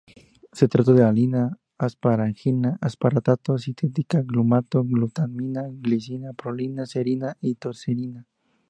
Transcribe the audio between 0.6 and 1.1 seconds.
trata de: